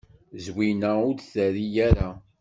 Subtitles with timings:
[0.43, 2.09] Zwina ur d-terri ara.